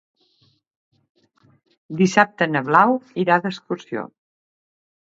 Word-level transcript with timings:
Dissabte 2.01 2.49
na 2.55 2.65
Blau 2.71 2.99
irà 3.27 3.39
d'excursió. 3.47 4.09